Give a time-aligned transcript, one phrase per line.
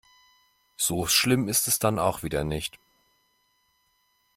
[0.77, 2.79] So schlimm ist es dann auch wieder nicht.